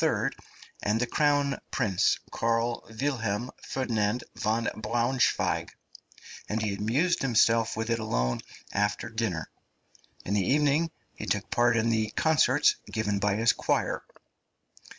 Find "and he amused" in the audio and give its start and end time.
6.49-7.21